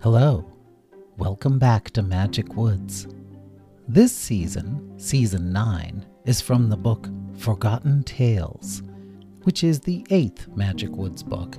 Hello, 0.00 0.44
welcome 1.16 1.58
back 1.58 1.90
to 1.90 2.02
Magic 2.02 2.54
Woods. 2.54 3.08
This 3.88 4.14
season, 4.14 4.96
season 4.96 5.52
9, 5.52 6.06
is 6.24 6.40
from 6.40 6.68
the 6.68 6.76
book 6.76 7.08
Forgotten 7.36 8.04
Tales, 8.04 8.84
which 9.42 9.64
is 9.64 9.80
the 9.80 10.06
eighth 10.10 10.46
Magic 10.54 10.90
Woods 10.90 11.24
book, 11.24 11.56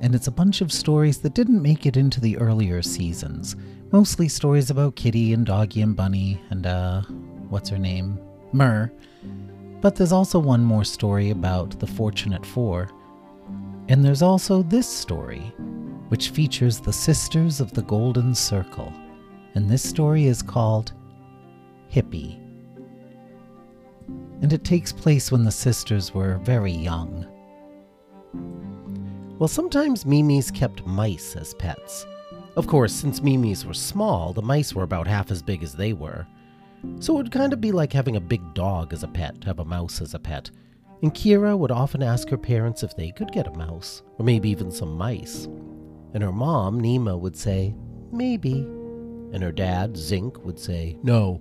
and 0.00 0.14
it's 0.14 0.28
a 0.28 0.32
bunch 0.32 0.62
of 0.62 0.72
stories 0.72 1.18
that 1.18 1.34
didn't 1.34 1.60
make 1.60 1.84
it 1.84 1.98
into 1.98 2.22
the 2.22 2.38
earlier 2.38 2.80
seasons. 2.80 3.54
Mostly 3.92 4.28
stories 4.28 4.70
about 4.70 4.96
Kitty 4.96 5.34
and 5.34 5.44
Doggy 5.44 5.82
and 5.82 5.94
Bunny 5.94 6.40
and, 6.48 6.66
uh, 6.66 7.02
what's 7.50 7.68
her 7.68 7.78
name? 7.78 8.18
Myrrh. 8.52 8.90
But 9.82 9.94
there's 9.94 10.10
also 10.10 10.38
one 10.38 10.64
more 10.64 10.84
story 10.84 11.28
about 11.28 11.78
the 11.80 11.86
Fortunate 11.86 12.46
Four. 12.46 12.88
And 13.88 14.02
there's 14.02 14.22
also 14.22 14.62
this 14.62 14.88
story 14.88 15.52
which 16.14 16.30
features 16.30 16.78
the 16.78 16.92
Sisters 16.92 17.60
of 17.60 17.72
the 17.72 17.82
Golden 17.82 18.36
Circle, 18.36 18.92
and 19.56 19.68
this 19.68 19.82
story 19.82 20.26
is 20.26 20.42
called 20.42 20.92
Hippie. 21.92 22.38
And 24.40 24.52
it 24.52 24.62
takes 24.62 24.92
place 24.92 25.32
when 25.32 25.42
the 25.42 25.50
sisters 25.50 26.14
were 26.14 26.38
very 26.38 26.70
young. 26.70 27.26
Well, 29.40 29.48
sometimes 29.48 30.06
Mimis 30.06 30.52
kept 30.52 30.86
mice 30.86 31.34
as 31.34 31.52
pets. 31.54 32.06
Of 32.54 32.68
course, 32.68 32.92
since 32.92 33.20
Mimis 33.20 33.64
were 33.64 33.74
small, 33.74 34.32
the 34.32 34.40
mice 34.40 34.72
were 34.72 34.84
about 34.84 35.08
half 35.08 35.32
as 35.32 35.42
big 35.42 35.64
as 35.64 35.72
they 35.72 35.94
were. 35.94 36.28
So 37.00 37.14
it 37.14 37.24
would 37.24 37.32
kind 37.32 37.52
of 37.52 37.60
be 37.60 37.72
like 37.72 37.92
having 37.92 38.14
a 38.14 38.20
big 38.20 38.54
dog 38.54 38.92
as 38.92 39.02
a 39.02 39.08
pet, 39.08 39.40
to 39.40 39.48
have 39.48 39.58
a 39.58 39.64
mouse 39.64 40.00
as 40.00 40.14
a 40.14 40.20
pet. 40.20 40.48
And 41.02 41.12
Kira 41.12 41.58
would 41.58 41.72
often 41.72 42.04
ask 42.04 42.28
her 42.28 42.38
parents 42.38 42.84
if 42.84 42.96
they 42.96 43.10
could 43.10 43.32
get 43.32 43.48
a 43.48 43.58
mouse, 43.58 44.04
or 44.16 44.24
maybe 44.24 44.48
even 44.48 44.70
some 44.70 44.96
mice. 44.96 45.48
And 46.14 46.22
her 46.22 46.32
mom, 46.32 46.80
Nima, 46.80 47.18
would 47.18 47.36
say, 47.36 47.74
maybe. 48.12 48.60
And 49.32 49.42
her 49.42 49.52
dad, 49.52 49.96
Zink, 49.96 50.44
would 50.44 50.58
say, 50.58 50.96
no. 51.02 51.40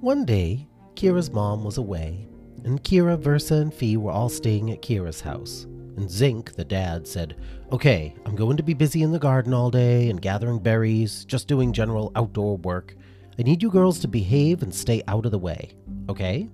One 0.00 0.26
day, 0.26 0.68
Kira's 0.94 1.30
mom 1.30 1.64
was 1.64 1.78
away, 1.78 2.28
and 2.64 2.82
Kira, 2.84 3.18
Versa, 3.18 3.54
and 3.54 3.72
Fee 3.72 3.96
were 3.96 4.12
all 4.12 4.28
staying 4.28 4.70
at 4.70 4.82
Kira's 4.82 5.22
house. 5.22 5.64
And 5.96 6.10
Zink, 6.10 6.52
the 6.52 6.64
dad, 6.64 7.06
said, 7.06 7.36
Okay, 7.72 8.14
I'm 8.26 8.36
going 8.36 8.58
to 8.58 8.62
be 8.62 8.74
busy 8.74 9.02
in 9.02 9.12
the 9.12 9.18
garden 9.18 9.54
all 9.54 9.70
day 9.70 10.10
and 10.10 10.20
gathering 10.20 10.58
berries, 10.58 11.24
just 11.24 11.48
doing 11.48 11.72
general 11.72 12.12
outdoor 12.14 12.58
work. 12.58 12.94
I 13.38 13.42
need 13.42 13.62
you 13.62 13.70
girls 13.70 13.98
to 14.00 14.08
behave 14.08 14.62
and 14.62 14.74
stay 14.74 15.02
out 15.08 15.24
of 15.24 15.32
the 15.32 15.38
way, 15.38 15.74
okay? 16.08 16.50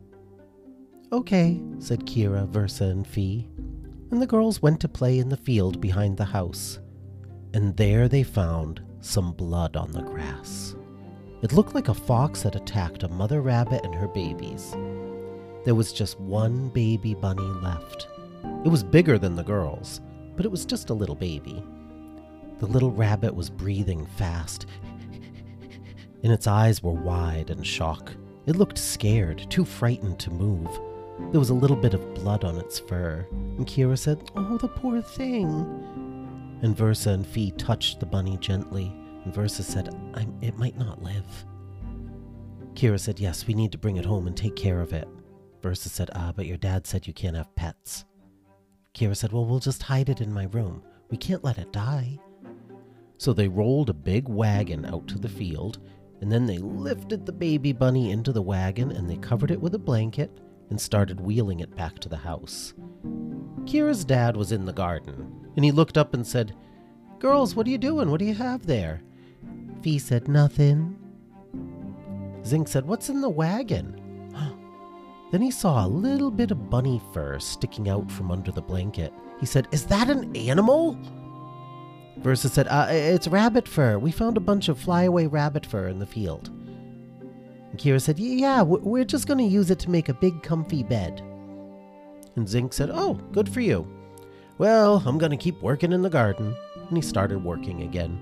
Okay, 1.11 1.61
said 1.81 2.07
Kira, 2.07 2.49
Versa, 2.49 2.85
and 2.85 3.07
Fee 3.07 3.49
and 4.11 4.23
the 4.23 4.27
girls 4.27 4.63
went 4.63 4.81
to 4.81 4.89
play 4.89 5.19
in 5.19 5.29
the 5.29 5.37
field 5.37 5.81
behind 5.81 6.17
the 6.17 6.25
house. 6.25 6.79
And 7.55 7.77
there 7.77 8.09
they 8.09 8.23
found 8.23 8.83
some 9.01 9.33
blood 9.33 9.77
on 9.77 9.93
the 9.93 10.03
grass. 10.03 10.75
It 11.43 11.53
looked 11.53 11.75
like 11.75 11.89
a 11.89 11.95
fox 11.95 12.43
had 12.43 12.57
attacked 12.57 13.05
a 13.05 13.09
mother 13.09 13.41
rabbit 13.41 13.85
and 13.85 13.95
her 13.95 14.09
babies. 14.09 14.77
There 15.65 15.75
was 15.75 15.93
just 15.93 16.19
one 16.19 16.69
baby 16.71 17.15
bunny 17.15 17.43
left. 17.43 18.09
It 18.65 18.69
was 18.69 18.83
bigger 18.83 19.19
than 19.19 19.37
the 19.37 19.45
girls, 19.45 20.01
but 20.37 20.45
it 20.45 20.51
was 20.51 20.65
just 20.65 20.91
a 20.91 20.95
little 20.95 21.15
baby. 21.15 21.63
The 22.59 22.67
little 22.67 22.91
rabbit 22.91 23.35
was 23.35 23.51
breathing 23.51 24.05
fast, 24.17 24.67
and 26.25 26.33
its 26.33 26.47
eyes 26.47 26.83
were 26.83 26.93
wide 26.93 27.51
in 27.51 27.63
shock. 27.63 28.13
It 28.47 28.57
looked 28.57 28.79
scared, 28.79 29.47
too 29.49 29.65
frightened 29.65 30.19
to 30.21 30.31
move. 30.31 30.69
There 31.31 31.41
was 31.41 31.51
a 31.51 31.55
little 31.55 31.77
bit 31.77 31.93
of 31.93 32.15
blood 32.15 32.43
on 32.43 32.57
its 32.57 32.79
fur, 32.79 33.27
and 33.31 33.67
Kira 33.67 33.99
said, 33.99 34.31
Oh, 34.35 34.57
the 34.57 34.67
poor 34.67 35.03
thing. 35.03 35.51
And 36.63 36.75
Versa 36.75 37.11
and 37.11 37.27
Fee 37.27 37.51
touched 37.53 38.01
the 38.01 38.07
bunny 38.07 38.39
gently, 38.39 38.91
and 39.25 39.35
Versa 39.35 39.63
said, 39.63 39.95
It 40.41 40.57
might 40.57 40.79
not 40.79 41.03
live. 41.03 41.45
Kira 42.73 42.99
said, 42.99 43.21
Yes, 43.21 43.47
we 43.47 43.53
need 43.53 43.73
to 43.73 43.79
bring 43.79 43.99
it 43.99 44.07
home 44.07 44.27
and 44.27 44.35
take 44.35 44.57
care 44.57 44.81
of 44.81 44.95
it. 44.95 45.07
Versa 45.61 45.91
said, 45.91 46.09
Ah, 46.15 46.33
but 46.35 46.47
your 46.47 46.57
dad 46.57 46.87
said 46.87 47.07
you 47.07 47.13
can't 47.13 47.37
have 47.37 47.55
pets. 47.57 48.07
Kira 48.95 49.15
said, 49.15 49.31
Well, 49.31 49.45
we'll 49.45 49.59
just 49.59 49.83
hide 49.83 50.09
it 50.09 50.23
in 50.23 50.33
my 50.33 50.45
room. 50.45 50.83
We 51.11 51.19
can't 51.19 51.45
let 51.45 51.59
it 51.59 51.73
die. 51.73 52.19
So 53.19 53.35
they 53.35 53.49
rolled 53.49 53.91
a 53.91 53.95
big 53.95 54.29
wagon 54.29 54.87
out 54.87 55.07
to 55.09 55.19
the 55.19 55.29
field, 55.29 55.79
and 56.23 56.33
then 56.33 56.47
they 56.47 56.59
lifted 56.59 57.27
the 57.27 57.33
baby 57.33 57.73
bunny 57.73 58.13
into 58.13 58.33
the 58.33 58.41
wagon 58.41 58.93
and 58.93 59.11
they 59.11 59.17
covered 59.17 59.51
it 59.51 59.61
with 59.61 59.75
a 59.75 59.79
blanket 59.79 60.31
and 60.71 60.81
started 60.81 61.21
wheeling 61.21 61.61
it 61.61 61.75
back 61.77 61.99
to 61.99 62.09
the 62.09 62.17
house. 62.17 62.75
Kira's 63.65 64.05
dad 64.05 64.37
was 64.37 64.53
in 64.53 64.65
the 64.65 64.73
garden, 64.73 65.51
and 65.57 65.65
he 65.65 65.73
looked 65.73 65.99
up 65.99 66.15
and 66.15 66.27
said, 66.27 66.55
Girls, 67.19 67.55
what 67.55 67.67
are 67.67 67.71
you 67.71 67.79
doing? 67.79 68.11
What 68.11 68.21
do 68.21 68.25
you 68.25 68.35
have 68.35 68.67
there? 68.67 69.03
Fee 69.83 69.99
said, 69.99 70.29
Nothing. 70.29 70.97
Zink 72.45 72.69
said, 72.69 72.87
What's 72.87 73.09
in 73.09 73.21
the 73.21 73.29
wagon? 73.29 74.01
then 75.33 75.43
he 75.43 75.51
saw 75.51 75.85
a 75.85 75.89
little 75.89 76.31
bit 76.31 76.51
of 76.51 76.71
bunny 76.71 77.01
fur 77.13 77.39
sticking 77.39 77.89
out 77.89 78.11
from 78.11 78.31
under 78.31 78.53
the 78.53 78.63
blanket. 78.63 79.13
He 79.41 79.47
said, 79.47 79.69
Is 79.73 79.85
that 79.87 80.09
an 80.09 80.35
animal? 80.37 80.99
Versa 82.19 82.49
said, 82.49 82.69
uh, 82.69 82.87
It's 82.91 83.29
rabbit 83.29 83.69
fur. 83.69 83.99
We 83.99 84.11
found 84.11 84.37
a 84.37 84.41
bunch 84.41 84.69
of 84.69 84.79
flyaway 84.79 85.27
rabbit 85.27 85.67
fur 85.67 85.89
in 85.89 85.99
the 85.99 86.07
field. 86.07 86.51
Kira 87.77 88.01
said, 88.01 88.19
Yeah, 88.19 88.63
we're 88.63 89.05
just 89.05 89.27
going 89.27 89.39
to 89.39 89.45
use 89.45 89.71
it 89.71 89.79
to 89.81 89.91
make 89.91 90.09
a 90.09 90.15
big 90.15 90.43
comfy 90.43 90.83
bed. 90.83 91.23
And 92.37 92.49
Zink 92.49 92.73
said, 92.73 92.91
Oh, 92.93 93.15
good 93.33 93.49
for 93.49 93.61
you. 93.61 93.87
Well, 94.59 95.03
I'm 95.07 95.19
going 95.19 95.31
to 95.31 95.37
keep 95.37 95.61
working 95.63 95.93
in 95.93 96.03
the 96.03 96.11
garden. 96.11 96.57
And 96.89 96.97
he 96.97 97.03
started 97.03 97.45
working 97.45 97.83
again. 97.83 98.19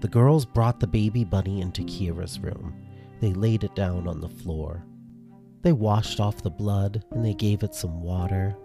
The 0.00 0.08
girls 0.08 0.44
brought 0.44 0.80
the 0.80 0.86
baby 0.86 1.24
bunny 1.24 1.60
into 1.60 1.82
Kira's 1.82 2.38
room. 2.38 2.74
They 3.20 3.32
laid 3.32 3.64
it 3.64 3.74
down 3.74 4.06
on 4.06 4.20
the 4.20 4.28
floor. 4.28 4.84
They 5.62 5.72
washed 5.72 6.20
off 6.20 6.42
the 6.42 6.50
blood 6.50 7.04
and 7.10 7.24
they 7.24 7.34
gave 7.34 7.62
it 7.62 7.74
some 7.74 8.02
water. 8.02 8.56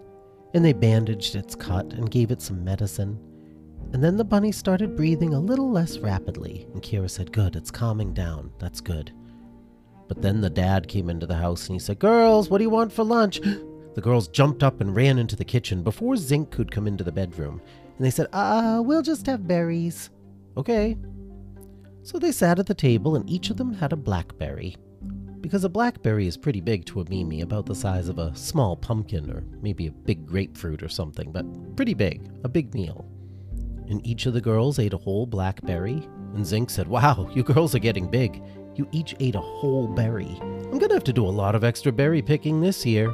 And 0.54 0.64
they 0.64 0.72
bandaged 0.72 1.34
its 1.34 1.54
cut 1.54 1.92
and 1.92 2.10
gave 2.10 2.30
it 2.30 2.40
some 2.40 2.64
medicine. 2.64 3.18
And 3.92 4.02
then 4.02 4.16
the 4.16 4.24
bunny 4.24 4.52
started 4.52 4.96
breathing 4.96 5.34
a 5.34 5.40
little 5.40 5.70
less 5.70 5.98
rapidly. 5.98 6.66
And 6.72 6.82
Kira 6.82 7.10
said, 7.10 7.32
Good, 7.32 7.56
it's 7.56 7.70
calming 7.70 8.12
down. 8.12 8.50
That's 8.58 8.80
good. 8.80 9.12
But 10.08 10.22
then 10.22 10.40
the 10.40 10.50
dad 10.50 10.88
came 10.88 11.10
into 11.10 11.26
the 11.26 11.34
house 11.34 11.66
and 11.66 11.74
he 11.74 11.78
said, 11.78 11.98
Girls, 11.98 12.48
what 12.48 12.58
do 12.58 12.64
you 12.64 12.70
want 12.70 12.92
for 12.92 13.04
lunch? 13.04 13.40
The 13.94 14.02
girls 14.02 14.28
jumped 14.28 14.62
up 14.62 14.82
and 14.82 14.94
ran 14.94 15.18
into 15.18 15.36
the 15.36 15.44
kitchen 15.44 15.82
before 15.82 16.16
Zink 16.16 16.50
could 16.50 16.70
come 16.70 16.86
into 16.86 17.02
the 17.02 17.10
bedroom. 17.10 17.62
And 17.96 18.04
they 18.04 18.10
said, 18.10 18.26
Ah, 18.30 18.76
uh, 18.76 18.82
we'll 18.82 19.00
just 19.00 19.24
have 19.24 19.48
berries. 19.48 20.10
Okay. 20.54 20.98
So 22.02 22.18
they 22.18 22.30
sat 22.30 22.58
at 22.58 22.66
the 22.66 22.74
table 22.74 23.16
and 23.16 23.26
each 23.28 23.48
of 23.48 23.56
them 23.56 23.72
had 23.72 23.94
a 23.94 23.96
blackberry. 23.96 24.76
Because 25.40 25.64
a 25.64 25.70
blackberry 25.70 26.26
is 26.26 26.36
pretty 26.36 26.60
big 26.60 26.84
to 26.86 27.00
a 27.00 27.08
Mimi, 27.08 27.40
about 27.40 27.64
the 27.64 27.74
size 27.74 28.08
of 28.08 28.18
a 28.18 28.36
small 28.36 28.76
pumpkin 28.76 29.30
or 29.30 29.42
maybe 29.62 29.86
a 29.86 29.92
big 29.92 30.26
grapefruit 30.26 30.82
or 30.82 30.88
something, 30.88 31.32
but 31.32 31.46
pretty 31.74 31.94
big, 31.94 32.28
a 32.44 32.50
big 32.50 32.74
meal. 32.74 33.06
And 33.88 34.06
each 34.06 34.26
of 34.26 34.34
the 34.34 34.40
girls 34.42 34.78
ate 34.78 34.92
a 34.92 34.98
whole 34.98 35.26
blackberry. 35.26 36.06
And 36.34 36.44
Zink 36.44 36.68
said, 36.68 36.86
Wow, 36.86 37.30
you 37.32 37.42
girls 37.42 37.74
are 37.74 37.78
getting 37.78 38.10
big. 38.10 38.42
You 38.76 38.86
each 38.92 39.16
ate 39.20 39.34
a 39.34 39.40
whole 39.40 39.88
berry. 39.88 40.38
I'm 40.40 40.78
gonna 40.78 40.94
have 40.94 41.04
to 41.04 41.12
do 41.12 41.26
a 41.26 41.28
lot 41.28 41.54
of 41.54 41.64
extra 41.64 41.90
berry 41.90 42.22
picking 42.22 42.60
this 42.60 42.84
year. 42.84 43.08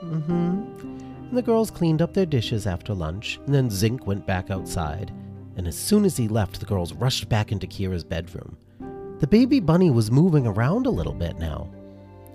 Mm 0.00 0.24
hmm. 0.24 0.84
And 1.28 1.38
the 1.38 1.42
girls 1.42 1.70
cleaned 1.70 2.00
up 2.00 2.14
their 2.14 2.26
dishes 2.26 2.66
after 2.66 2.94
lunch, 2.94 3.40
and 3.44 3.54
then 3.54 3.68
Zink 3.68 4.06
went 4.06 4.24
back 4.24 4.50
outside. 4.50 5.12
And 5.56 5.66
as 5.66 5.76
soon 5.76 6.04
as 6.04 6.16
he 6.16 6.28
left, 6.28 6.60
the 6.60 6.66
girls 6.66 6.92
rushed 6.92 7.28
back 7.28 7.50
into 7.50 7.66
Kira's 7.66 8.04
bedroom. 8.04 8.56
The 9.18 9.26
baby 9.26 9.58
bunny 9.58 9.90
was 9.90 10.10
moving 10.10 10.46
around 10.46 10.86
a 10.86 10.90
little 10.90 11.14
bit 11.14 11.38
now. 11.38 11.68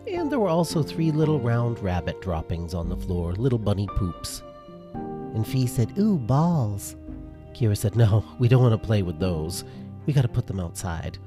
And 0.08 0.32
there 0.32 0.40
were 0.40 0.50
also 0.50 0.82
three 0.82 1.12
little 1.12 1.40
round 1.40 1.80
rabbit 1.80 2.22
droppings 2.22 2.74
on 2.74 2.90
the 2.90 2.98
floor, 2.98 3.34
little 3.34 3.60
bunny 3.60 3.88
poops. 3.96 4.42
And 4.94 5.48
Fee 5.48 5.68
said, 5.68 5.98
Ooh, 5.98 6.18
balls. 6.18 6.96
Kira 7.54 7.78
said, 7.78 7.96
No, 7.96 8.26
we 8.40 8.48
don't 8.48 8.64
want 8.64 8.74
to 8.74 8.86
play 8.86 9.02
with 9.02 9.20
those. 9.20 9.64
We 10.06 10.14
gotta 10.14 10.28
put 10.28 10.48
them 10.48 10.60
outside. 10.60 11.20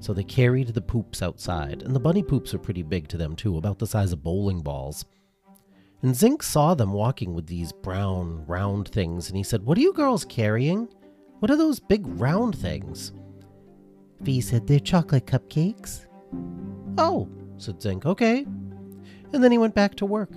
So 0.00 0.14
they 0.14 0.24
carried 0.24 0.68
the 0.68 0.80
poops 0.80 1.22
outside, 1.22 1.82
and 1.82 1.94
the 1.94 2.00
bunny 2.00 2.22
poops 2.22 2.54
are 2.54 2.58
pretty 2.58 2.82
big 2.82 3.06
to 3.08 3.18
them 3.18 3.36
too, 3.36 3.58
about 3.58 3.78
the 3.78 3.86
size 3.86 4.12
of 4.12 4.22
bowling 4.22 4.62
balls. 4.62 5.04
And 6.02 6.16
Zink 6.16 6.42
saw 6.42 6.74
them 6.74 6.94
walking 6.94 7.34
with 7.34 7.46
these 7.46 7.72
brown, 7.72 8.46
round 8.46 8.88
things, 8.88 9.28
and 9.28 9.36
he 9.36 9.42
said, 9.42 9.64
What 9.64 9.76
are 9.76 9.82
you 9.82 9.92
girls 9.92 10.24
carrying? 10.24 10.88
What 11.40 11.50
are 11.50 11.56
those 11.56 11.78
big 11.78 12.06
round 12.18 12.56
things? 12.56 13.12
Fee 14.24 14.40
said, 14.40 14.66
They're 14.66 14.80
chocolate 14.80 15.26
cupcakes. 15.26 16.06
Oh, 16.96 17.28
said 17.58 17.82
Zink, 17.82 18.06
okay. 18.06 18.46
And 19.32 19.44
then 19.44 19.52
he 19.52 19.58
went 19.58 19.74
back 19.74 19.94
to 19.96 20.06
work. 20.06 20.30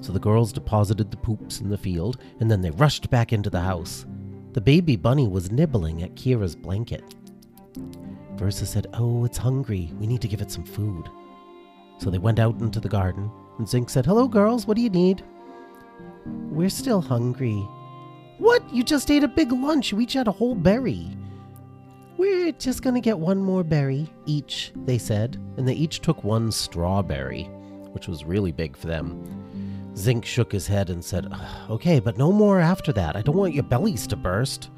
So 0.00 0.12
the 0.12 0.20
girls 0.20 0.52
deposited 0.52 1.10
the 1.10 1.16
poops 1.16 1.60
in 1.60 1.68
the 1.68 1.76
field, 1.76 2.20
and 2.38 2.48
then 2.48 2.60
they 2.60 2.70
rushed 2.70 3.10
back 3.10 3.32
into 3.32 3.50
the 3.50 3.60
house. 3.60 4.06
The 4.52 4.60
baby 4.60 4.96
bunny 4.96 5.28
was 5.28 5.50
nibbling 5.50 6.02
at 6.02 6.14
Kira's 6.14 6.56
blanket. 6.56 7.02
Versa 8.40 8.64
said, 8.64 8.86
Oh, 8.94 9.26
it's 9.26 9.36
hungry. 9.36 9.92
We 10.00 10.06
need 10.06 10.22
to 10.22 10.28
give 10.28 10.40
it 10.40 10.50
some 10.50 10.64
food. 10.64 11.10
So 11.98 12.08
they 12.08 12.16
went 12.16 12.38
out 12.38 12.58
into 12.62 12.80
the 12.80 12.88
garden, 12.88 13.30
and 13.58 13.68
Zink 13.68 13.90
said, 13.90 14.06
Hello, 14.06 14.26
girls, 14.26 14.66
what 14.66 14.78
do 14.78 14.82
you 14.82 14.88
need? 14.88 15.22
We're 16.24 16.70
still 16.70 17.02
hungry. 17.02 17.62
What? 18.38 18.62
You 18.72 18.82
just 18.82 19.10
ate 19.10 19.24
a 19.24 19.28
big 19.28 19.52
lunch. 19.52 19.92
You 19.92 20.00
each 20.00 20.14
had 20.14 20.26
a 20.26 20.32
whole 20.32 20.54
berry. 20.54 21.14
We're 22.16 22.52
just 22.52 22.82
gonna 22.82 23.02
get 23.02 23.18
one 23.18 23.42
more 23.42 23.62
berry 23.62 24.10
each, 24.24 24.72
they 24.86 24.96
said, 24.96 25.38
and 25.58 25.68
they 25.68 25.74
each 25.74 26.00
took 26.00 26.24
one 26.24 26.50
strawberry, 26.50 27.42
which 27.92 28.08
was 28.08 28.24
really 28.24 28.52
big 28.52 28.74
for 28.74 28.86
them. 28.86 29.92
Zink 29.98 30.24
shook 30.24 30.50
his 30.50 30.66
head 30.66 30.88
and 30.88 31.04
said, 31.04 31.30
Okay, 31.68 32.00
but 32.00 32.16
no 32.16 32.32
more 32.32 32.58
after 32.58 32.90
that. 32.94 33.16
I 33.16 33.20
don't 33.22 33.36
want 33.36 33.52
your 33.52 33.64
bellies 33.64 34.06
to 34.06 34.16
burst. 34.16 34.70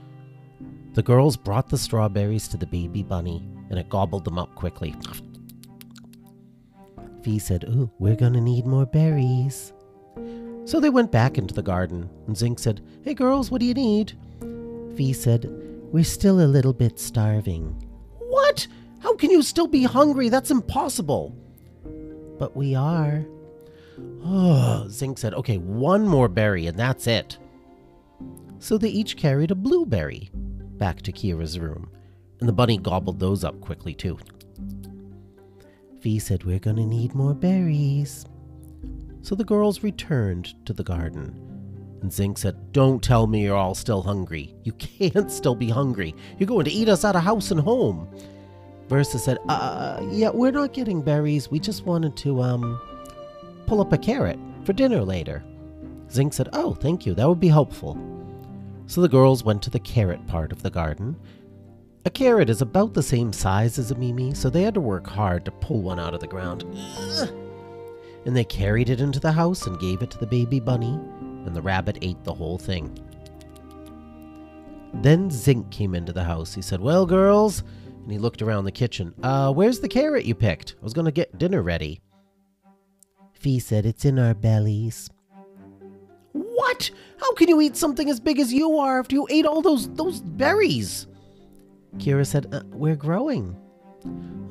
The 0.94 1.02
girls 1.02 1.38
brought 1.38 1.70
the 1.70 1.78
strawberries 1.78 2.48
to 2.48 2.58
the 2.58 2.66
baby 2.66 3.02
bunny, 3.02 3.42
and 3.70 3.78
it 3.78 3.88
gobbled 3.88 4.26
them 4.26 4.38
up 4.38 4.54
quickly. 4.54 4.94
Fee 7.22 7.38
said, 7.38 7.64
Ooh, 7.64 7.90
we're 7.98 8.16
gonna 8.16 8.42
need 8.42 8.66
more 8.66 8.84
berries. 8.84 9.72
So 10.66 10.80
they 10.80 10.90
went 10.90 11.10
back 11.10 11.38
into 11.38 11.54
the 11.54 11.62
garden, 11.62 12.10
and 12.26 12.36
Zink 12.36 12.58
said, 12.58 12.82
Hey 13.02 13.14
girls, 13.14 13.50
what 13.50 13.60
do 13.60 13.66
you 13.66 13.72
need? 13.72 14.12
Fee 14.94 15.14
said, 15.14 15.46
We're 15.92 16.04
still 16.04 16.42
a 16.42 16.46
little 16.46 16.74
bit 16.74 17.00
starving. 17.00 17.68
What? 18.18 18.66
How 19.00 19.16
can 19.16 19.30
you 19.30 19.40
still 19.40 19.66
be 19.66 19.84
hungry? 19.84 20.28
That's 20.28 20.50
impossible. 20.50 21.34
But 22.38 22.54
we 22.54 22.74
are. 22.74 23.24
Oh, 24.22 24.86
Zink 24.88 25.16
said, 25.16 25.32
Okay, 25.32 25.56
one 25.56 26.06
more 26.06 26.28
berry, 26.28 26.66
and 26.66 26.78
that's 26.78 27.06
it. 27.06 27.38
So 28.58 28.76
they 28.76 28.90
each 28.90 29.16
carried 29.16 29.50
a 29.50 29.56
blueberry 29.56 30.30
back 30.82 31.00
to 31.00 31.12
Kira's 31.12 31.60
room, 31.60 31.88
and 32.40 32.48
the 32.48 32.52
bunny 32.52 32.76
gobbled 32.76 33.20
those 33.20 33.44
up 33.44 33.60
quickly, 33.60 33.94
too. 33.94 34.18
Fee 36.00 36.18
said, 36.18 36.42
We're 36.42 36.58
gonna 36.58 36.84
need 36.84 37.14
more 37.14 37.34
berries. 37.34 38.26
So 39.20 39.36
the 39.36 39.44
girls 39.44 39.84
returned 39.84 40.56
to 40.66 40.72
the 40.72 40.82
garden. 40.82 41.36
And 42.00 42.12
Zink 42.12 42.36
said, 42.36 42.72
Don't 42.72 43.00
tell 43.00 43.28
me 43.28 43.44
you're 43.44 43.56
all 43.56 43.76
still 43.76 44.02
hungry. 44.02 44.56
You 44.64 44.72
can't 44.72 45.30
still 45.30 45.54
be 45.54 45.68
hungry. 45.68 46.16
You're 46.36 46.48
going 46.48 46.64
to 46.64 46.72
eat 46.72 46.88
us 46.88 47.04
out 47.04 47.14
of 47.14 47.22
house 47.22 47.52
and 47.52 47.60
home. 47.60 48.08
Versa 48.88 49.20
said, 49.20 49.38
Uh, 49.48 50.04
yeah, 50.10 50.30
we're 50.30 50.50
not 50.50 50.72
getting 50.72 51.00
berries. 51.00 51.48
We 51.48 51.60
just 51.60 51.86
wanted 51.86 52.16
to, 52.16 52.42
um, 52.42 52.80
pull 53.66 53.80
up 53.80 53.92
a 53.92 53.98
carrot 53.98 54.40
for 54.64 54.72
dinner 54.72 55.04
later. 55.04 55.44
Zink 56.10 56.32
said, 56.32 56.48
Oh, 56.52 56.74
thank 56.74 57.06
you. 57.06 57.14
That 57.14 57.28
would 57.28 57.38
be 57.38 57.46
helpful. 57.46 57.96
So 58.86 59.00
the 59.00 59.08
girls 59.08 59.44
went 59.44 59.62
to 59.62 59.70
the 59.70 59.78
carrot 59.80 60.26
part 60.26 60.52
of 60.52 60.62
the 60.62 60.70
garden. 60.70 61.16
A 62.04 62.10
carrot 62.10 62.50
is 62.50 62.62
about 62.62 62.94
the 62.94 63.02
same 63.02 63.32
size 63.32 63.78
as 63.78 63.90
a 63.90 63.94
Mimi, 63.94 64.34
so 64.34 64.50
they 64.50 64.62
had 64.62 64.74
to 64.74 64.80
work 64.80 65.06
hard 65.06 65.44
to 65.44 65.52
pull 65.52 65.82
one 65.82 66.00
out 66.00 66.14
of 66.14 66.20
the 66.20 66.26
ground. 66.26 66.64
And 68.24 68.36
they 68.36 68.44
carried 68.44 68.90
it 68.90 69.00
into 69.00 69.20
the 69.20 69.32
house 69.32 69.66
and 69.66 69.78
gave 69.78 70.02
it 70.02 70.10
to 70.10 70.18
the 70.18 70.26
baby 70.26 70.60
bunny, 70.60 70.94
and 71.46 71.54
the 71.54 71.62
rabbit 71.62 71.98
ate 72.02 72.22
the 72.24 72.34
whole 72.34 72.58
thing. 72.58 72.96
Then 74.94 75.30
Zink 75.30 75.70
came 75.70 75.94
into 75.94 76.12
the 76.12 76.24
house. 76.24 76.52
He 76.54 76.62
said, 76.62 76.80
Well, 76.80 77.06
girls, 77.06 77.62
and 78.02 78.10
he 78.10 78.18
looked 78.18 78.42
around 78.42 78.64
the 78.64 78.72
kitchen. 78.72 79.14
Uh, 79.22 79.52
where's 79.52 79.80
the 79.80 79.88
carrot 79.88 80.24
you 80.24 80.34
picked? 80.34 80.74
I 80.80 80.84
was 80.84 80.92
going 80.92 81.06
to 81.06 81.12
get 81.12 81.38
dinner 81.38 81.62
ready. 81.62 82.00
Fee 83.32 83.58
said, 83.58 83.86
It's 83.86 84.04
in 84.04 84.18
our 84.18 84.34
bellies. 84.34 85.08
What? 86.62 86.92
How 87.18 87.34
can 87.34 87.48
you 87.48 87.60
eat 87.60 87.76
something 87.76 88.08
as 88.08 88.20
big 88.20 88.38
as 88.38 88.52
you 88.52 88.78
are 88.78 89.00
after 89.00 89.16
you 89.16 89.26
ate 89.30 89.46
all 89.46 89.62
those 89.62 89.88
those 89.94 90.20
berries? 90.20 91.08
Kira 91.96 92.24
said, 92.24 92.54
uh, 92.54 92.62
We're 92.66 92.94
growing. 92.94 93.56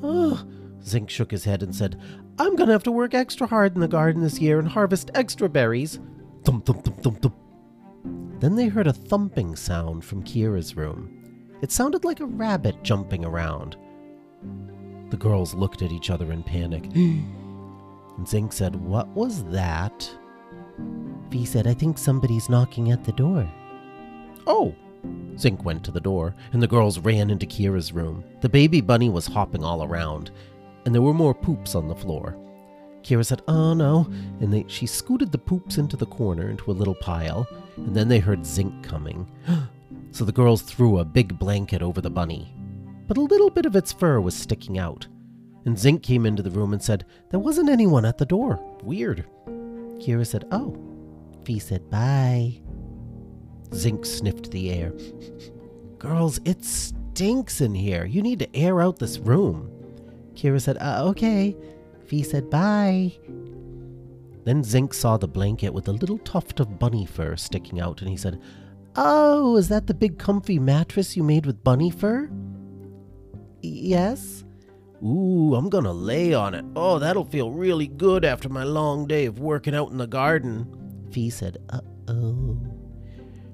Oh, 0.02 0.44
Zink 0.84 1.08
shook 1.08 1.30
his 1.30 1.44
head 1.44 1.62
and 1.62 1.74
said, 1.74 1.98
I'm 2.38 2.54
gonna 2.54 2.72
have 2.72 2.82
to 2.82 2.92
work 2.92 3.14
extra 3.14 3.46
hard 3.46 3.74
in 3.74 3.80
the 3.80 3.88
garden 3.88 4.20
this 4.20 4.38
year 4.38 4.58
and 4.58 4.68
harvest 4.68 5.10
extra 5.14 5.48
berries. 5.48 6.00
Thump, 6.44 6.66
thump, 6.66 6.84
thump, 6.84 7.02
thump, 7.02 7.22
thump. 7.22 7.36
Then 8.40 8.56
they 8.56 8.68
heard 8.68 8.88
a 8.88 8.92
thumping 8.92 9.56
sound 9.56 10.04
from 10.04 10.22
Kira's 10.22 10.76
room. 10.76 11.18
It 11.62 11.72
sounded 11.72 12.04
like 12.04 12.20
a 12.20 12.26
rabbit 12.26 12.82
jumping 12.82 13.24
around. 13.24 13.76
The 15.08 15.16
girls 15.16 15.54
looked 15.54 15.80
at 15.80 15.92
each 15.92 16.10
other 16.10 16.30
in 16.30 16.42
panic. 16.42 16.84
and 16.94 18.28
Zink 18.28 18.52
said, 18.52 18.76
What 18.76 19.08
was 19.08 19.44
that? 19.44 20.14
Fee 21.32 21.44
said, 21.44 21.66
I 21.66 21.74
think 21.74 21.98
somebody's 21.98 22.48
knocking 22.48 22.92
at 22.92 23.04
the 23.04 23.12
door. 23.12 23.50
Oh! 24.46 24.74
Zink 25.36 25.64
went 25.64 25.82
to 25.84 25.90
the 25.90 25.98
door, 25.98 26.34
and 26.52 26.62
the 26.62 26.68
girls 26.68 26.98
ran 27.00 27.30
into 27.30 27.46
Kira's 27.46 27.92
room. 27.92 28.22
The 28.40 28.48
baby 28.48 28.80
bunny 28.80 29.08
was 29.08 29.26
hopping 29.26 29.64
all 29.64 29.82
around 29.82 30.30
and 30.84 30.94
there 30.94 31.02
were 31.02 31.14
more 31.14 31.34
poops 31.34 31.74
on 31.74 31.88
the 31.88 31.94
floor. 31.94 32.36
Kira 33.02 33.24
said, 33.24 33.42
Oh 33.48 33.74
no, 33.74 34.06
and 34.40 34.52
they, 34.52 34.64
she 34.68 34.86
scooted 34.86 35.32
the 35.32 35.38
poops 35.38 35.78
into 35.78 35.96
the 35.96 36.06
corner 36.06 36.50
into 36.50 36.70
a 36.70 36.72
little 36.72 36.94
pile, 36.94 37.46
and 37.76 37.94
then 37.94 38.08
they 38.08 38.20
heard 38.20 38.46
Zink 38.46 38.84
coming. 38.84 39.30
so 40.10 40.24
the 40.24 40.32
girls 40.32 40.62
threw 40.62 40.98
a 40.98 41.04
big 41.04 41.38
blanket 41.38 41.82
over 41.82 42.00
the 42.00 42.10
bunny. 42.10 42.54
But 43.08 43.16
a 43.16 43.22
little 43.22 43.50
bit 43.50 43.66
of 43.66 43.76
its 43.76 43.92
fur 43.92 44.20
was 44.20 44.36
sticking 44.36 44.78
out. 44.78 45.06
And 45.64 45.78
Zink 45.78 46.02
came 46.02 46.26
into 46.26 46.42
the 46.42 46.50
room 46.50 46.72
and 46.72 46.82
said, 46.82 47.04
There 47.30 47.40
wasn't 47.40 47.70
anyone 47.70 48.04
at 48.04 48.18
the 48.18 48.26
door. 48.26 48.60
Weird. 48.82 49.24
Kira 49.98 50.26
said, 50.26 50.46
Oh. 50.50 50.76
Fee 51.44 51.58
said, 51.58 51.88
Bye. 51.90 52.60
Zink 53.74 54.04
sniffed 54.04 54.50
the 54.50 54.70
air. 54.70 54.92
Girls, 55.98 56.40
it 56.44 56.64
stinks 56.64 57.60
in 57.60 57.74
here. 57.74 58.04
You 58.04 58.22
need 58.22 58.40
to 58.40 58.56
air 58.56 58.80
out 58.82 58.98
this 58.98 59.18
room. 59.18 59.70
Kira 60.34 60.60
said, 60.60 60.78
uh, 60.80 61.04
okay. 61.08 61.56
Fee 62.06 62.22
said, 62.22 62.50
bye. 62.50 63.12
Then 64.44 64.64
Zink 64.64 64.92
saw 64.92 65.16
the 65.16 65.28
blanket 65.28 65.72
with 65.72 65.88
a 65.88 65.92
little 65.92 66.18
tuft 66.18 66.60
of 66.60 66.78
bunny 66.78 67.06
fur 67.06 67.36
sticking 67.36 67.80
out, 67.80 68.00
and 68.00 68.10
he 68.10 68.16
said, 68.16 68.40
Oh, 68.96 69.56
is 69.56 69.68
that 69.68 69.86
the 69.86 69.94
big 69.94 70.18
comfy 70.18 70.58
mattress 70.58 71.16
you 71.16 71.22
made 71.22 71.46
with 71.46 71.64
bunny 71.64 71.90
fur? 71.90 72.28
Yes. 73.62 74.44
Ooh, 75.02 75.54
I'm 75.54 75.68
gonna 75.68 75.92
lay 75.92 76.34
on 76.34 76.54
it. 76.54 76.64
Oh, 76.76 76.98
that'll 76.98 77.24
feel 77.24 77.50
really 77.50 77.86
good 77.86 78.24
after 78.24 78.48
my 78.48 78.64
long 78.64 79.06
day 79.06 79.26
of 79.26 79.38
working 79.38 79.74
out 79.74 79.90
in 79.90 79.98
the 79.98 80.06
garden. 80.06 80.81
Fee 81.12 81.30
said, 81.30 81.58
Uh 81.70 81.80
oh. 82.08 82.58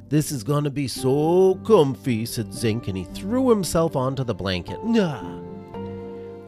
This 0.09 0.33
is 0.33 0.43
gonna 0.43 0.71
be 0.71 0.89
so 0.89 1.57
comfy, 1.67 2.25
said 2.25 2.55
Zink, 2.55 2.89
and 2.89 2.97
he 2.97 3.05
threw 3.05 3.51
himself 3.51 3.97
onto 3.97 4.25
the 4.25 4.35
blanket. 4.35 4.79
Nah. 4.85 5.43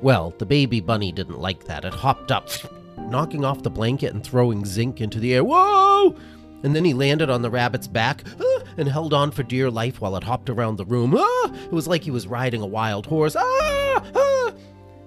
Well, 0.02 0.32
the 0.38 0.46
baby 0.46 0.80
bunny 0.80 1.12
didn't 1.12 1.40
like 1.40 1.64
that. 1.64 1.84
It 1.84 1.92
hopped 1.92 2.32
up, 2.32 2.48
knocking 2.96 3.44
off 3.44 3.62
the 3.62 3.68
blanket 3.68 4.14
and 4.14 4.24
throwing 4.24 4.64
Zink 4.64 5.02
into 5.02 5.20
the 5.20 5.34
air. 5.34 5.44
Whoa! 5.44 6.16
And 6.62 6.74
then 6.74 6.86
he 6.86 6.94
landed 6.94 7.28
on 7.28 7.42
the 7.42 7.50
rabbit's 7.50 7.86
back 7.86 8.24
ah, 8.40 8.62
and 8.78 8.88
held 8.88 9.12
on 9.12 9.30
for 9.30 9.42
dear 9.42 9.70
life 9.70 10.00
while 10.00 10.16
it 10.16 10.24
hopped 10.24 10.48
around 10.48 10.76
the 10.76 10.86
room. 10.86 11.14
Ah! 11.18 11.52
It 11.64 11.72
was 11.72 11.86
like 11.86 12.02
he 12.02 12.10
was 12.10 12.26
riding 12.26 12.62
a 12.62 12.66
wild 12.66 13.04
horse. 13.04 13.36
Ah! 13.36 14.02
ah! 14.14 14.52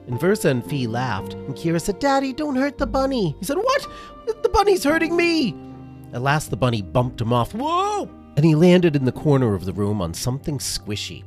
And 0.07 0.19
Versa 0.19 0.49
and 0.49 0.63
Fee 0.65 0.85
laughed, 0.85 1.33
and 1.33 1.55
Kira 1.55 1.81
said, 1.81 1.97
Daddy, 1.97 2.33
don't 2.33 2.55
hurt 2.55 2.77
the 2.77 2.85
bunny. 2.85 3.35
He 3.39 3.45
said, 3.45 3.57
What? 3.57 3.87
The 4.43 4.49
bunny's 4.49 4.83
hurting 4.83 5.15
me. 5.15 5.55
At 6.13 6.21
last, 6.21 6.51
the 6.51 6.57
bunny 6.57 6.81
bumped 6.81 7.19
him 7.19 7.33
off. 7.33 7.53
Whoa! 7.53 8.09
And 8.37 8.45
he 8.45 8.55
landed 8.55 8.95
in 8.95 9.05
the 9.05 9.11
corner 9.11 9.55
of 9.55 9.65
the 9.65 9.73
room 9.73 10.01
on 10.01 10.13
something 10.13 10.59
squishy. 10.59 11.23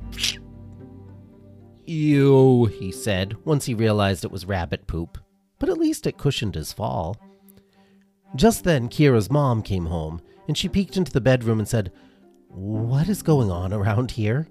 Ew, 1.84 2.66
he 2.66 2.90
said, 2.92 3.36
once 3.44 3.64
he 3.64 3.74
realized 3.74 4.24
it 4.24 4.30
was 4.30 4.46
rabbit 4.46 4.86
poop. 4.86 5.18
But 5.58 5.68
at 5.68 5.78
least 5.78 6.06
it 6.06 6.18
cushioned 6.18 6.54
his 6.54 6.72
fall. 6.72 7.16
Just 8.34 8.64
then, 8.64 8.88
Kira's 8.88 9.30
mom 9.30 9.62
came 9.62 9.86
home, 9.86 10.20
and 10.46 10.56
she 10.56 10.68
peeked 10.68 10.96
into 10.96 11.12
the 11.12 11.20
bedroom 11.20 11.58
and 11.58 11.68
said, 11.68 11.92
What 12.48 13.08
is 13.08 13.22
going 13.22 13.50
on 13.50 13.72
around 13.72 14.12
here? 14.12 14.48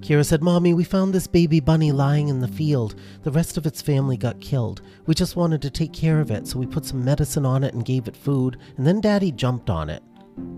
Kira 0.00 0.24
said, 0.24 0.42
Mommy, 0.42 0.72
we 0.74 0.84
found 0.84 1.12
this 1.12 1.26
baby 1.26 1.60
bunny 1.60 1.90
lying 1.90 2.28
in 2.28 2.40
the 2.40 2.48
field. 2.48 2.94
The 3.22 3.32
rest 3.32 3.56
of 3.56 3.66
its 3.66 3.82
family 3.82 4.16
got 4.16 4.40
killed. 4.40 4.82
We 5.06 5.14
just 5.14 5.34
wanted 5.34 5.62
to 5.62 5.70
take 5.70 5.92
care 5.92 6.20
of 6.20 6.30
it, 6.30 6.46
so 6.46 6.58
we 6.58 6.66
put 6.66 6.84
some 6.84 7.04
medicine 7.04 7.44
on 7.44 7.64
it 7.64 7.74
and 7.74 7.84
gave 7.84 8.06
it 8.06 8.16
food, 8.16 8.58
and 8.76 8.86
then 8.86 9.00
Daddy 9.00 9.32
jumped 9.32 9.70
on 9.70 9.90
it. 9.90 10.02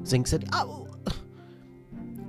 Zink 0.05 0.27
said, 0.27 0.49
Oh, 0.53 0.87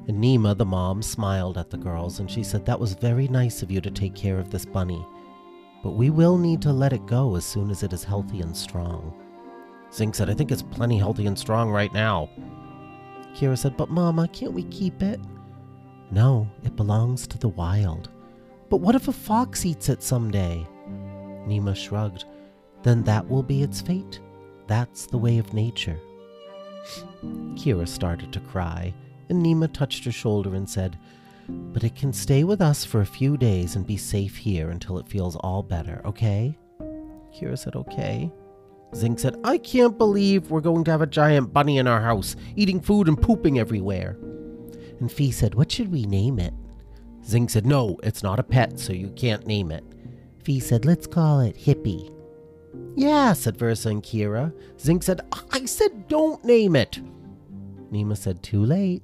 and 0.07 0.23
Nima, 0.23 0.57
the 0.57 0.65
mom, 0.65 1.01
smiled 1.01 1.57
at 1.57 1.69
the 1.69 1.77
girls 1.77 2.19
and 2.19 2.31
she 2.31 2.41
said, 2.41 2.65
That 2.65 2.79
was 2.79 2.93
very 2.93 3.27
nice 3.27 3.61
of 3.61 3.69
you 3.69 3.81
to 3.81 3.91
take 3.91 4.15
care 4.15 4.39
of 4.39 4.49
this 4.49 4.65
bunny. 4.65 5.05
But 5.83 5.91
we 5.91 6.09
will 6.09 6.37
need 6.37 6.61
to 6.61 6.71
let 6.71 6.93
it 6.93 7.05
go 7.05 7.35
as 7.35 7.45
soon 7.45 7.69
as 7.69 7.83
it 7.83 7.91
is 7.91 8.05
healthy 8.05 8.39
and 8.39 8.55
strong. 8.55 9.13
Zink 9.93 10.15
said, 10.15 10.29
I 10.29 10.33
think 10.33 10.51
it's 10.51 10.63
plenty 10.63 10.97
healthy 10.97 11.27
and 11.27 11.37
strong 11.37 11.69
right 11.69 11.93
now. 11.93 12.29
Kira 13.35 13.57
said, 13.57 13.75
But 13.75 13.89
Mama, 13.89 14.29
can't 14.29 14.53
we 14.53 14.63
keep 14.63 15.01
it? 15.01 15.19
No, 16.11 16.49
it 16.63 16.75
belongs 16.75 17.27
to 17.27 17.37
the 17.37 17.49
wild. 17.49 18.09
But 18.69 18.77
what 18.77 18.95
if 18.95 19.07
a 19.07 19.13
fox 19.13 19.65
eats 19.65 19.89
it 19.89 20.03
someday? 20.03 20.65
Nima 21.45 21.75
shrugged. 21.75 22.25
Then 22.83 23.03
that 23.03 23.27
will 23.27 23.43
be 23.43 23.63
its 23.63 23.81
fate. 23.81 24.19
That's 24.67 25.05
the 25.05 25.17
way 25.17 25.37
of 25.37 25.53
nature. 25.53 25.99
Kira 27.55 27.87
started 27.87 28.31
to 28.33 28.39
cry 28.39 28.93
and 29.29 29.45
Nima 29.45 29.71
touched 29.71 30.05
her 30.05 30.11
shoulder 30.11 30.55
and 30.55 30.69
said, 30.69 30.97
But 31.47 31.83
it 31.83 31.95
can 31.95 32.13
stay 32.13 32.43
with 32.43 32.61
us 32.61 32.85
for 32.85 33.01
a 33.01 33.05
few 33.05 33.37
days 33.37 33.75
and 33.75 33.85
be 33.85 33.97
safe 33.97 34.37
here 34.37 34.69
until 34.69 34.97
it 34.97 35.07
feels 35.07 35.35
all 35.37 35.63
better, 35.63 36.01
okay? 36.05 36.57
Kira 37.33 37.57
said, 37.57 37.75
Okay. 37.75 38.31
Zink 38.95 39.19
said, 39.19 39.35
I 39.43 39.57
can't 39.57 39.97
believe 39.97 40.49
we're 40.49 40.61
going 40.61 40.85
to 40.85 40.91
have 40.91 41.01
a 41.01 41.07
giant 41.07 41.51
bunny 41.51 41.77
in 41.77 41.87
our 41.87 42.01
house, 42.01 42.37
eating 42.55 42.79
food 42.79 43.09
and 43.09 43.21
pooping 43.21 43.59
everywhere. 43.59 44.17
And 44.99 45.11
Fee 45.11 45.31
said, 45.31 45.55
What 45.55 45.71
should 45.71 45.91
we 45.91 46.05
name 46.05 46.39
it? 46.39 46.53
Zink 47.23 47.49
said, 47.49 47.65
No, 47.65 47.97
it's 48.03 48.23
not 48.23 48.39
a 48.39 48.43
pet, 48.43 48.79
so 48.79 48.93
you 48.93 49.09
can't 49.09 49.45
name 49.45 49.71
it. 49.71 49.83
Fee 50.43 50.59
said, 50.59 50.85
Let's 50.85 51.07
call 51.07 51.39
it 51.41 51.57
Hippie. 51.57 52.13
Yeah, 52.95 53.33
said 53.33 53.57
Versa 53.57 53.89
and 53.89 54.03
Kira. 54.03 54.53
Zink 54.79 55.03
said, 55.03 55.21
I 55.51 55.65
said 55.65 56.07
don't 56.07 56.43
name 56.43 56.75
it. 56.75 56.99
Nima 57.91 58.17
said, 58.17 58.41
Too 58.43 58.63
late. 58.63 59.03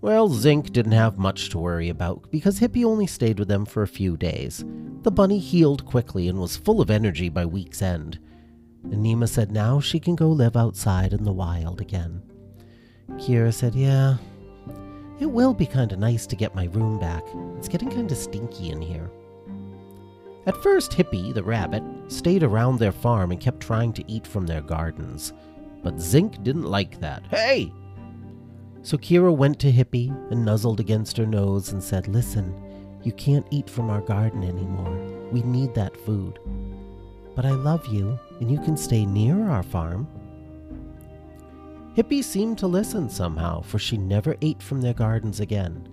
Well, 0.00 0.30
Zink 0.30 0.72
didn't 0.72 0.92
have 0.92 1.18
much 1.18 1.50
to 1.50 1.58
worry 1.58 1.90
about 1.90 2.30
because 2.30 2.58
Hippie 2.58 2.86
only 2.86 3.06
stayed 3.06 3.38
with 3.38 3.48
them 3.48 3.66
for 3.66 3.82
a 3.82 3.88
few 3.88 4.16
days. 4.16 4.64
The 5.02 5.10
bunny 5.10 5.38
healed 5.38 5.84
quickly 5.84 6.26
and 6.28 6.38
was 6.38 6.56
full 6.56 6.80
of 6.80 6.90
energy 6.90 7.28
by 7.28 7.44
week's 7.44 7.82
end. 7.82 8.18
And 8.84 9.04
Nima 9.04 9.28
said 9.28 9.52
now 9.52 9.78
she 9.78 10.00
can 10.00 10.16
go 10.16 10.30
live 10.30 10.56
outside 10.56 11.12
in 11.12 11.24
the 11.24 11.32
wild 11.32 11.82
again. 11.82 12.22
Kira 13.18 13.52
said, 13.52 13.74
Yeah, 13.74 14.16
it 15.20 15.26
will 15.26 15.52
be 15.52 15.66
kind 15.66 15.92
of 15.92 15.98
nice 15.98 16.26
to 16.26 16.36
get 16.36 16.54
my 16.54 16.64
room 16.66 16.98
back. 16.98 17.24
It's 17.58 17.68
getting 17.68 17.90
kind 17.90 18.10
of 18.10 18.16
stinky 18.16 18.70
in 18.70 18.80
here. 18.80 19.10
At 20.46 20.62
first, 20.62 20.92
Hippie, 20.92 21.34
the 21.34 21.42
rabbit, 21.42 21.82
stayed 22.08 22.42
around 22.42 22.78
their 22.78 22.92
farm 22.92 23.30
and 23.30 23.40
kept 23.40 23.60
trying 23.60 23.92
to 23.92 24.10
eat 24.10 24.26
from 24.26 24.46
their 24.46 24.62
gardens. 24.62 25.32
But 25.82 26.00
Zink 26.00 26.42
didn't 26.42 26.64
like 26.64 26.98
that. 27.00 27.22
Hey! 27.26 27.72
So 28.82 28.96
Kira 28.96 29.34
went 29.34 29.58
to 29.60 29.70
Hippie 29.70 30.10
and 30.30 30.44
nuzzled 30.44 30.80
against 30.80 31.18
her 31.18 31.26
nose 31.26 31.72
and 31.72 31.82
said, 31.82 32.08
Listen, 32.08 32.54
you 33.02 33.12
can't 33.12 33.46
eat 33.50 33.68
from 33.68 33.90
our 33.90 34.00
garden 34.00 34.42
anymore. 34.42 35.28
We 35.30 35.42
need 35.42 35.74
that 35.74 35.96
food. 36.04 36.38
But 37.36 37.44
I 37.44 37.50
love 37.50 37.86
you, 37.86 38.18
and 38.40 38.50
you 38.50 38.58
can 38.58 38.76
stay 38.76 39.04
near 39.04 39.48
our 39.48 39.62
farm. 39.62 40.08
Hippie 41.96 42.22
seemed 42.22 42.56
to 42.58 42.68
listen 42.68 43.08
somehow, 43.08 43.62
for 43.62 43.78
she 43.78 43.96
never 43.96 44.36
ate 44.42 44.62
from 44.62 44.80
their 44.80 44.94
gardens 44.94 45.40
again. 45.40 45.88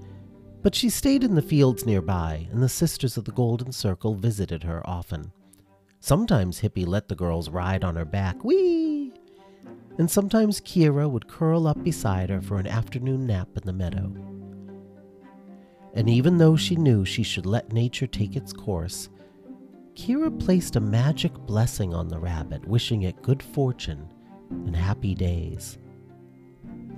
But 0.62 0.76
she 0.76 0.90
stayed 0.90 1.24
in 1.24 1.34
the 1.34 1.42
fields 1.42 1.86
nearby, 1.86 2.48
and 2.52 2.62
the 2.62 2.70
Sisters 2.70 3.18
of 3.18 3.26
the 3.26 3.32
Golden 3.32 3.72
Circle 3.72 4.16
visited 4.16 4.64
her 4.64 4.88
often. 4.88 5.32
Sometimes 6.00 6.60
Hippie 6.60 6.86
let 6.86 7.08
the 7.08 7.16
girls 7.16 7.50
ride 7.50 7.84
on 7.84 7.96
her 7.96 8.06
back, 8.06 8.44
wee! 8.44 9.12
And 9.98 10.10
sometimes 10.10 10.62
Kira 10.62 11.10
would 11.10 11.28
curl 11.28 11.66
up 11.66 11.84
beside 11.84 12.30
her 12.30 12.42
for 12.42 12.60
an 12.60 12.68
afternoon 12.68 13.26
nap 13.26 13.50
in 13.56 13.64
the 13.66 13.74
meadow. 13.74 14.14
And 15.96 16.08
even 16.08 16.38
though 16.38 16.56
she 16.56 16.76
knew 16.76 17.06
she 17.06 17.24
should 17.24 17.48
let 17.48 17.74
nature 17.74 18.06
take 18.06 18.36
its 18.36 18.54
course, 18.54 19.10
Kira 19.96 20.40
placed 20.40 20.76
a 20.76 20.80
magic 20.80 21.34
blessing 21.34 21.96
on 21.96 22.08
the 22.08 22.20
rabbit, 22.20 22.64
wishing 22.68 23.02
it 23.04 23.24
good 23.24 23.42
fortune 23.42 24.08
and 24.52 24.76
happy 24.76 25.16
days. 25.16 25.80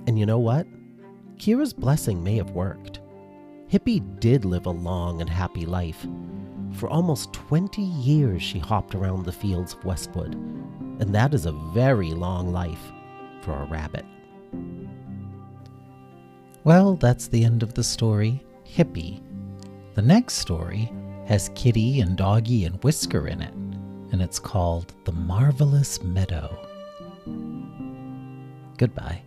And 0.06 0.18
you 0.18 0.26
know 0.26 0.38
what? 0.38 0.66
Kira's 1.36 1.72
blessing 1.72 2.22
may 2.22 2.36
have 2.36 2.50
worked. 2.50 3.00
Hippie 3.70 4.20
did 4.20 4.44
live 4.44 4.66
a 4.66 4.70
long 4.70 5.20
and 5.20 5.30
happy 5.30 5.64
life. 5.64 6.06
For 6.72 6.88
almost 6.88 7.32
20 7.32 7.82
years, 7.82 8.42
she 8.42 8.58
hopped 8.58 8.94
around 8.94 9.24
the 9.24 9.32
fields 9.32 9.74
of 9.74 9.84
Westwood, 9.84 10.34
and 10.34 11.14
that 11.14 11.34
is 11.34 11.46
a 11.46 11.52
very 11.52 12.10
long 12.10 12.52
life 12.52 12.92
for 13.42 13.52
a 13.52 13.66
rabbit. 13.66 14.04
Well, 16.64 16.96
that's 16.96 17.28
the 17.28 17.44
end 17.44 17.62
of 17.62 17.74
the 17.74 17.84
story, 17.84 18.44
Hippie. 18.64 19.22
The 19.94 20.02
next 20.02 20.34
story 20.34 20.92
has 21.26 21.50
Kitty 21.54 22.00
and 22.00 22.16
Doggy 22.16 22.64
and 22.64 22.82
Whisker 22.84 23.28
in 23.28 23.40
it, 23.40 23.54
and 24.12 24.20
it's 24.20 24.38
called 24.38 24.92
The 25.04 25.12
Marvelous 25.12 26.02
Meadow. 26.02 26.58
Goodbye. 28.76 29.22